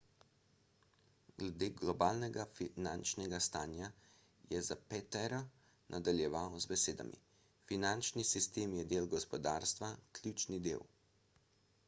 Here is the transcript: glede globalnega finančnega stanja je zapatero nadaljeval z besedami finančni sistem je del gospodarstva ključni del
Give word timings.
glede 1.41 1.67
globalnega 1.81 2.45
finančnega 2.59 3.39
stanja 3.47 3.89
je 4.53 4.61
zapatero 4.69 5.41
nadaljeval 5.95 6.57
z 6.65 6.71
besedami 6.73 7.19
finančni 7.73 8.25
sistem 8.31 8.73
je 8.79 8.87
del 8.95 9.11
gospodarstva 9.13 9.91
ključni 10.21 10.59
del 10.69 10.83